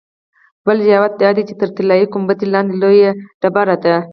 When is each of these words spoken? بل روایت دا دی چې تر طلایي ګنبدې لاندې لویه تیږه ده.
بل 0.65 0.77
روایت 0.89 1.13
دا 1.21 1.29
دی 1.35 1.43
چې 1.47 1.53
تر 1.61 1.69
طلایي 1.77 2.05
ګنبدې 2.13 2.47
لاندې 2.53 2.75
لویه 2.81 3.11
تیږه 3.41 3.75
ده. 3.83 3.95